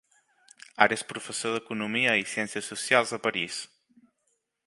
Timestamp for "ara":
0.85-0.95